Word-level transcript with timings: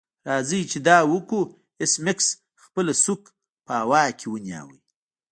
راځئ 0.29 0.61
چې 0.71 0.79
دا 0.87 0.97
وکړو 1.11 1.41
ایس 1.81 1.93
میکس 2.05 2.27
خپله 2.63 2.93
سوک 3.03 3.21
په 3.65 3.73
هوا 3.81 4.03
کې 4.17 4.27
ونیو 4.29 4.67